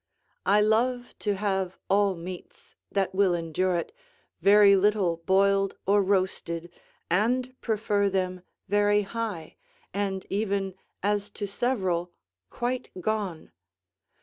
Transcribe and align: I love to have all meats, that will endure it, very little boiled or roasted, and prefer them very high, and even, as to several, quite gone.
I 0.47 0.61
love 0.61 1.13
to 1.19 1.35
have 1.35 1.77
all 1.87 2.15
meats, 2.15 2.73
that 2.91 3.13
will 3.13 3.35
endure 3.35 3.75
it, 3.75 3.91
very 4.41 4.75
little 4.75 5.17
boiled 5.27 5.77
or 5.85 6.01
roasted, 6.01 6.71
and 7.11 7.53
prefer 7.61 8.09
them 8.09 8.41
very 8.67 9.03
high, 9.03 9.57
and 9.93 10.25
even, 10.27 10.73
as 11.03 11.29
to 11.37 11.45
several, 11.45 12.11
quite 12.49 12.89
gone. 12.99 13.51